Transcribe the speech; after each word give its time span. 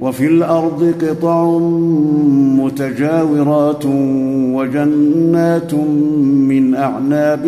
وفي 0.00 0.26
الأرض 0.26 0.94
قطع 1.02 1.58
متجاورات 2.58 3.84
وجنات 4.54 5.74
من 6.48 6.74
أعناب 6.74 7.40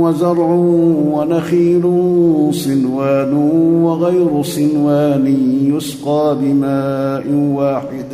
وزرع 0.00 0.50
ونخيل 1.12 1.82
صنوان 2.52 3.32
وغير 3.82 4.42
صنوان 4.42 5.26
يسقى 5.62 6.36
بماء 6.40 7.24
واحد 7.32 8.06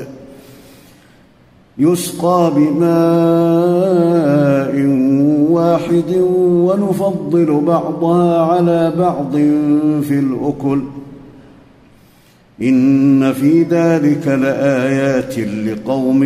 يسقى 1.79 2.53
بماء 2.57 3.93
واحد 5.51 6.17
ونفضل 6.41 7.61
بعضها 7.67 8.43
على 8.43 8.93
بعض 8.99 9.33
في 10.03 10.19
الأكل 10.19 10.81
إن 12.63 13.33
في 13.33 13.63
ذلك 13.63 14.29
لآيات 14.29 15.39
لقوم 15.39 16.25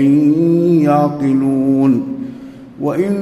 يعقلون. 0.83 2.03
وإن 2.81 3.15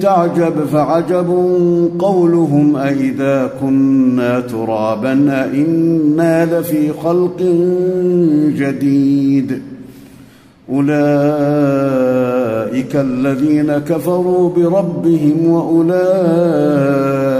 تعجب 0.00 0.64
فعجب 0.72 1.28
قولهم 1.98 2.76
أإذا 2.76 3.50
كنا 3.60 4.40
ترابا 4.40 5.12
أإنا 5.30 6.60
لفي 6.60 6.92
خلق 6.92 7.42
جديد. 8.56 9.62
أولئك 10.72 10.90
الذين 12.96 13.78
كفروا 13.78 14.50
بربهم 14.50 15.46
وأولئك 15.46 17.39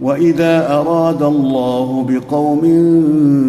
وإذا 0.00 0.74
أراد 0.74 1.22
الله 1.22 2.06
بقوم 2.08 2.62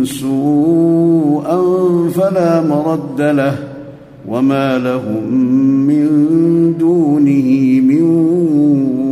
سوءا 0.05 1.61
فلا 2.09 2.61
مرد 2.61 3.21
له 3.21 3.55
وما 4.27 4.77
لهم 4.77 5.33
من 5.87 6.07
دونه 6.77 7.81
من 7.81 8.03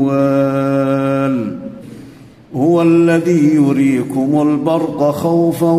وال 0.02 1.58
هو 2.56 2.82
الذي 2.82 3.56
يريكم 3.56 4.42
البرق 4.42 5.12
خوفا 5.12 5.72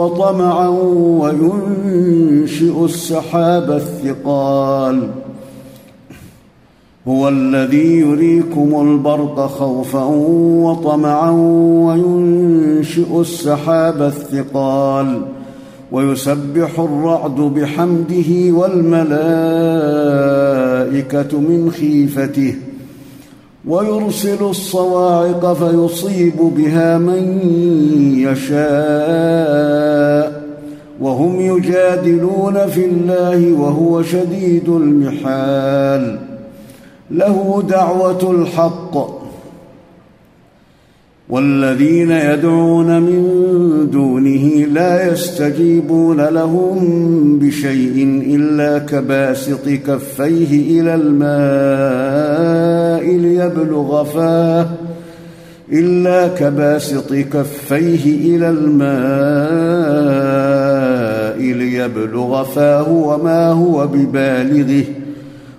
وطمعا 0.00 0.68
وينشئ 1.20 2.84
السحاب 2.84 3.70
الثقال 3.70 5.08
هو 7.08 7.28
الذي 7.28 7.98
يريكم 7.98 8.88
البرق 8.90 9.46
خوفا 9.46 10.04
وطمعا 10.64 11.30
وينشئ 11.86 13.20
السحاب 13.20 14.02
الثقال 14.02 15.22
ويسبح 15.92 16.80
الرعد 16.80 17.36
بحمده 17.36 18.52
والملائكة 18.52 19.10
من 21.40 21.70
خيفته 21.70 22.54
ويرسل 23.66 24.44
الصواعق 24.44 25.52
فيصيب 25.52 26.36
بها 26.56 26.98
من 26.98 27.40
يشاء 28.16 28.56
وهم 31.00 31.40
يجادلون 31.40 32.66
في 32.66 32.86
الله 32.86 33.52
وهو 33.52 34.02
شديد 34.02 34.68
المحال 34.68 36.35
له 37.10 37.62
دعوة 37.68 38.30
الحق. 38.30 39.16
والذين 41.28 42.10
يدعون 42.10 43.02
من 43.02 43.22
دونه 43.92 44.66
لا 44.72 45.12
يستجيبون 45.12 46.20
لهم 46.20 46.78
بشيء 47.38 48.22
إلا 48.26 48.78
كباسط 48.78 49.68
كفيه 49.68 50.80
إلى 50.80 50.94
الماء 50.94 51.26
ليبلغ 53.16 54.04
فاه 54.04 54.66
إلا 55.72 56.28
كباسط 56.28 57.14
كفيه 57.14 58.36
إلى 58.36 58.50
الماء 58.50 58.86
ليبلغ 61.56 62.44
فاه 62.44 62.92
وما 62.92 63.50
هو 63.50 63.86
ببالغه. 63.86 64.84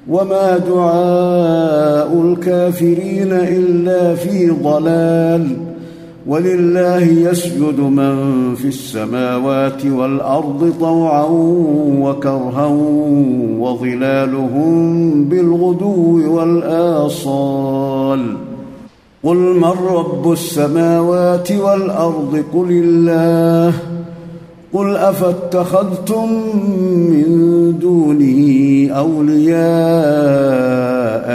وما 0.09 0.57
دعاء 0.57 2.21
الكافرين 2.21 3.31
الا 3.31 4.15
في 4.15 4.50
ضلال 4.50 5.57
ولله 6.27 7.04
يسجد 7.04 7.80
من 7.80 8.56
في 8.56 8.68
السماوات 8.68 9.86
والارض 9.86 10.74
طوعا 10.80 11.25
وكرها 12.01 12.65
وظلالهم 13.59 15.24
بالغدو 15.24 16.36
والاصال 16.36 18.33
قل 19.24 19.36
من 19.36 19.74
رب 19.89 20.31
السماوات 20.31 21.51
والارض 21.51 22.44
قل 22.54 22.71
الله 22.71 23.74
قل 24.73 24.95
أفاتخذتم 24.95 26.31
من 27.09 27.25
دونه 27.79 28.89
أولياء 28.93 29.57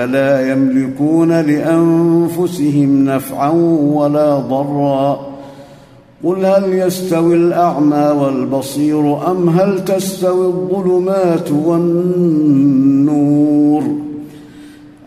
لا 0.06 0.52
يملكون 0.52 1.40
لأنفسهم 1.40 3.04
نفعا 3.04 3.50
ولا 3.94 4.38
ضرا 4.38 5.32
قل 6.24 6.44
هل 6.44 6.72
يستوي 6.72 7.34
الأعمى 7.34 8.14
والبصير 8.20 9.30
أم 9.30 9.48
هل 9.48 9.84
تستوي 9.84 10.46
الظلمات 10.46 11.50
والنور 11.50 13.02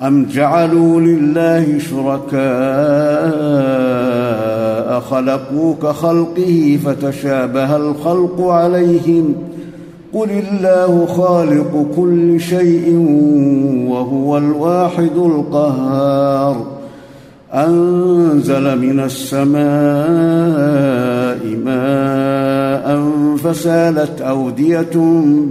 أم 0.02 0.26
جعلوا 0.26 1.02
لله 1.02 1.80
شركاء 1.80 2.46
خلقوا 4.94 5.76
كخلقه 5.84 6.80
فتشابه 6.86 7.76
الخلق 7.76 8.42
عليهم 8.42 9.34
قل 10.14 10.30
الله 10.30 11.06
خالق 11.06 11.88
كل 11.96 12.40
شيء 12.40 12.96
وهو 13.88 14.38
الواحد 14.38 15.18
القهار 15.18 16.66
أنزل 17.54 18.80
من 18.80 19.00
السماء 19.00 19.56
ماء 21.66 23.06
فسالت 23.38 24.22
أودية 24.22 24.96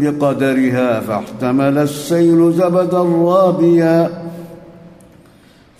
بقدرها 0.00 1.00
فاحتمل 1.00 1.78
السيل 1.78 2.52
زبدا 2.52 3.02
رابيا 3.02 4.23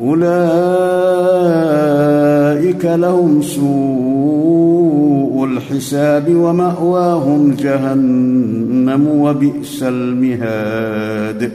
أولئك 0.00 0.26
لهم 2.84 3.42
سوء 3.42 5.44
الحساب 5.44 6.36
ومأواهم 6.36 7.54
جهنم 7.58 9.08
وبئس 9.08 9.82
المهاد. 9.82 11.52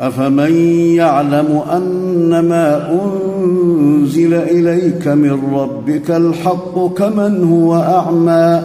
أفمن 0.00 0.52
يعلم 0.96 1.62
انما 1.72 2.92
أنزل 2.92 4.34
إليك 4.34 5.08
من 5.08 5.54
ربك 5.54 6.10
الحق 6.10 6.94
كمن 6.94 7.44
هو 7.44 7.74
أعمى 7.74 8.62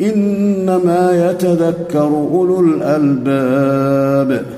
إنما 0.00 1.30
يتذكر 1.30 2.08
أولو 2.32 2.60
الألباب. 2.60 4.57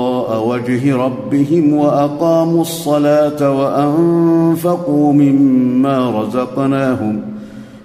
وجه 0.47 0.95
ربهم 0.95 1.73
وأقاموا 1.73 2.61
الصلاة 2.61 3.51
وأنفقوا 3.51 5.13
مما 5.13 6.21
رزقناهم 6.21 7.21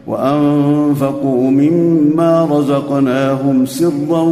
وأنفقوا 0.07 1.51
مما 1.51 2.45
رزقناهم 2.45 3.67
سرا 3.67 4.23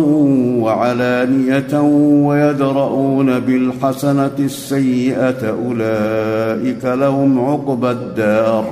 وعلانية 0.60 1.80
ويدرؤون 2.26 3.40
بالحسنة 3.40 4.30
السيئة 4.38 5.50
أولئك 5.50 6.84
لهم 6.84 7.40
عقبى 7.40 7.90
الدار. 7.90 8.64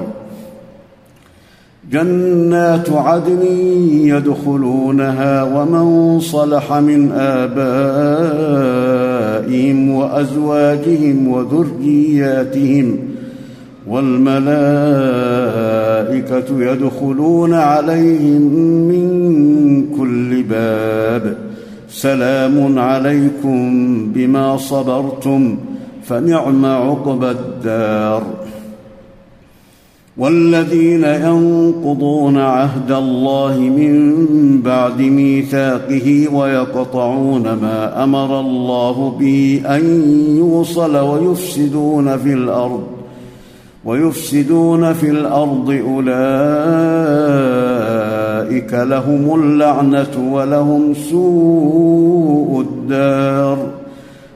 جنات 1.90 2.90
عدن 2.90 3.42
يدخلونها 3.90 5.42
ومن 5.42 6.20
صلح 6.20 6.72
من 6.72 7.12
آبائهم 7.12 9.11
وأزواجهم 9.90 11.28
وذرياتهم 11.28 12.98
والملائكة 13.86 14.42
يدخلون 16.72 17.54
عليهم 17.54 18.42
من 18.88 19.06
كل 19.98 20.42
باب. 20.42 21.36
سلام 21.90 22.78
عليكم 22.78 23.58
بما 24.14 24.56
صبرتم 24.56 25.56
فنعم 26.04 26.66
عقبى 26.66 27.30
الدار. 27.30 28.22
والذين 30.18 31.04
ينقضون 31.04 32.38
عهد 32.38 32.92
الله 32.92 33.58
من 33.58 34.22
بعد 34.62 35.00
ميثاقه 35.00 36.28
ويقطعون 36.34 37.42
ما 37.42 38.04
أمر 38.04 38.40
الله 38.40 39.16
به 39.20 39.62
أن 39.66 40.02
يوصل 40.36 40.96
ويفسدون 40.96 42.16
في 42.18 42.32
الأرض 42.32 42.82
ويفسدون 43.84 44.92
في 44.92 45.10
الأرض 45.10 45.70
أولئك 45.70 46.12
لهم 48.74 49.34
اللعنة 49.34 50.32
ولهم 50.32 50.94
سوء 50.94 52.60
الدار. 52.60 53.58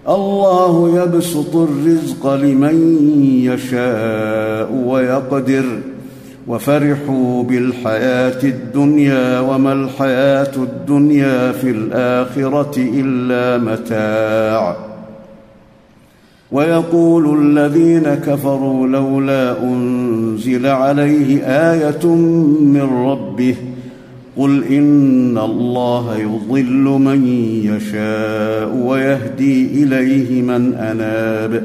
الله 0.09 1.03
يبسط 1.03 1.57
الرزق 1.57 2.35
لمن 2.35 2.99
يشاء. 3.43 4.56
ويقدر. 4.73 5.65
وفرحوا 6.49 7.43
بالحياة 7.43 8.43
الدنيا 8.45 9.41
وما 9.41 9.73
الحياة 9.73 10.53
الدنيا 10.57 11.53
في 11.53 11.71
الآخرة 11.71 12.75
إلا 12.77 13.65
متاع. 13.65 14.77
ويقول 16.53 17.59
الذين 17.59 18.15
كفروا 18.15 18.87
لولا 18.87 19.63
أنزل 19.63 20.67
عليه 20.67 21.41
آية 21.45 22.07
من 22.61 23.07
ربه 23.07 23.55
قل 24.37 24.65
إن 24.65 25.39
الله 25.39 26.17
يضل 26.19 26.85
من 27.01 27.27
يشاء 27.65 28.77
ويهدي 28.77 29.83
إليه 29.83 30.43
من 30.43 30.75
أناب. 30.75 31.65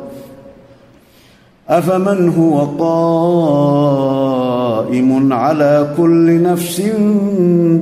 أفمن 1.69 2.29
هو 2.29 2.59
قائم 4.79 5.33
على 5.33 5.93
كل 5.97 6.41
نفس 6.41 6.81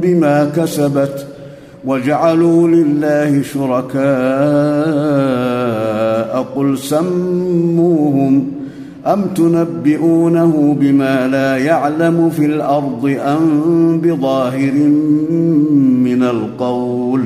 بما 0.01 0.51
كسبت 0.55 1.27
وجعلوا 1.85 2.67
لله 2.67 3.41
شركاء 3.41 3.99
قل 6.55 6.77
سموهم 6.77 8.51
أم 9.07 9.25
تنبئونه 9.35 10.75
بما 10.79 11.27
لا 11.27 11.57
يعلم 11.57 12.29
في 12.29 12.45
الأرض 12.45 13.17
أم 13.25 14.01
بظاهر 14.01 14.73
من 16.03 16.23
القول 16.23 17.25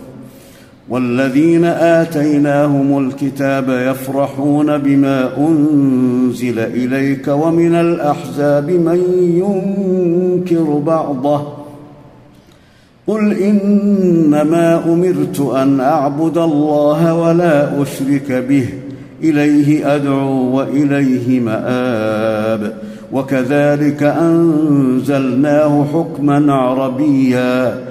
والذين 0.91 1.65
آتيناهم 1.65 3.07
الكتاب 3.07 3.69
يفرحون 3.69 4.77
بما 4.77 5.37
أنزل 5.37 6.59
إليك 6.59 7.27
ومن 7.27 7.75
الأحزاب 7.75 8.71
من 8.71 9.01
ينكر 9.37 10.63
بعضه 10.63 11.47
قل 13.07 13.33
إنما 13.33 14.83
أمرت 14.85 15.39
أن 15.39 15.79
أعبد 15.79 16.37
الله 16.37 17.13
ولا 17.13 17.81
أشرك 17.81 18.31
به 18.31 18.69
إليه 19.23 19.95
أدعو 19.95 20.57
وإليه 20.57 21.39
مآب 21.39 22.73
وكذلك 23.13 24.03
أنزلناه 24.03 25.85
حكما 25.93 26.53
عربيا 26.53 27.90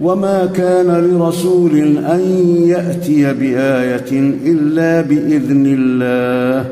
وما 0.00 0.46
كان 0.46 0.86
لرسول 0.86 1.78
ان 1.98 2.20
ياتي 2.66 3.32
بايه 3.34 4.10
الا 4.46 5.00
باذن 5.00 5.66
الله 5.66 6.70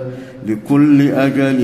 لكل 0.49 1.09
أجل 1.09 1.59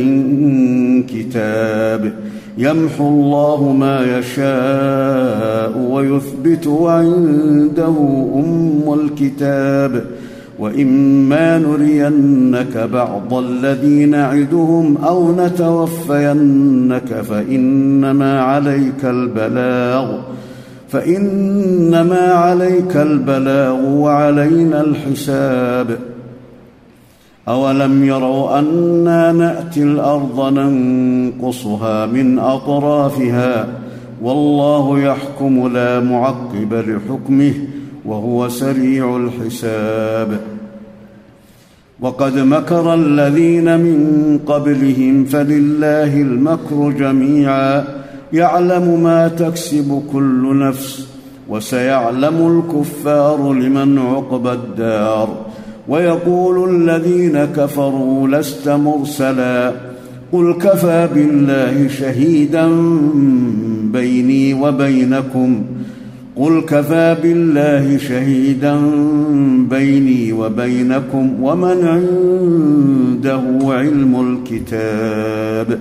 كتاب 1.09 2.13
يمحو 2.59 3.09
الله 3.09 3.73
ما 3.73 4.19
يشاء 4.19 5.79
ويثبت 5.91 6.67
وعنده 6.67 7.95
ام 8.35 9.01
الكتاب 9.01 10.05
واما 10.59 11.59
نرينك 11.59 12.77
بعض 12.93 13.35
الذي 13.35 14.05
نعدهم 14.07 14.97
أو 14.97 15.33
نتوفينك 15.37 17.15
فانما 17.15 18.41
عليك 18.41 19.05
البلاغ 19.05 20.19
فإنما 20.89 22.33
عليك 22.33 22.97
البلاغ 22.97 23.85
وعلينا 23.85 24.81
الحساب. 24.81 25.99
أولم 27.49 28.05
يروا 28.05 28.59
أنا 28.59 29.33
نأتي 29.33 29.83
الأرض 29.83 30.53
ننقصها 30.53 32.07
من 32.07 32.39
أطرافها؟ 32.39 33.69
والله 34.23 35.01
يحكم 35.01 35.69
لا 35.73 36.01
معقب 36.01 36.75
لحكمه 36.75 37.53
وهو 38.05 38.49
سريع 38.49 39.17
الحساب. 39.17 40.41
وقد 42.01 42.39
مكر 42.39 42.95
الذين 42.95 43.81
من 43.81 44.41
قبلهم 44.47 45.25
فلله 45.25 46.23
المكر 46.23 46.91
جميعا. 46.91 47.85
يعلم 48.33 49.03
ما 49.03 49.29
تكسب 49.29 50.03
كل 50.13 50.59
نفس 50.59 51.09
وسيعلم 51.49 52.63
الكفار 52.71 53.53
لمن 53.53 53.99
عقبى 53.99 54.53
الدار. 54.53 55.47
ويقول 55.89 56.71
الذين 56.71 57.45
كفروا 57.45 58.29
لست 58.29 58.69
مرسلا 58.69 59.73
قل 60.33 60.53
كفى 60.53 61.09
بالله 61.15 61.89
شهيدا 61.89 62.69
بيني 63.93 64.55
وبينكم. 64.55 65.65
قل 66.37 66.61
كفى 66.61 67.17
بالله 67.23 67.97
شهيدا 67.97 68.81
بيني 69.71 70.33
وبينكم 70.33 71.43
ومن 71.43 71.85
عنده 71.85 73.43
علم 73.75 74.39
الكتاب. 74.51 75.81